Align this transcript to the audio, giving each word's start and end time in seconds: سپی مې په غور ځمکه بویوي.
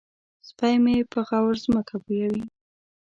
سپی 0.47 0.75
مې 0.83 0.95
په 1.11 1.19
غور 1.27 1.55
ځمکه 1.65 1.95
بویوي. 2.03 2.43